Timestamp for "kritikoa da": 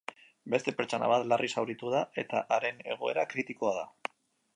3.35-3.85